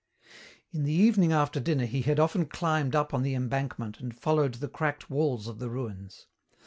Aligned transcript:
In 0.71 0.81
the 0.83 0.93
evening 0.93 1.31
after 1.31 1.59
dinner 1.59 1.85
he 1.85 2.01
had 2.01 2.19
often 2.19 2.47
climbed 2.47 2.95
up 2.95 3.13
on 3.13 3.21
the 3.21 3.35
embankment 3.35 3.99
and 3.99 4.17
followed 4.19 4.55
the 4.55 4.67
cracked 4.67 5.11
walls 5.11 5.47
of 5.47 5.59
the 5.59 5.69
ruins. 5.69 6.25